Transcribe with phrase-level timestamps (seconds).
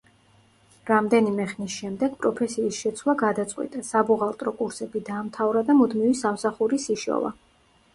[0.91, 7.37] რამდენიმე ხნის შემდეგ პროფესიის შეცვლა გადაწყვიტა, საბუღალტრო კურსები დაამთავრა და მუდმივი სამსახურის იშოვა.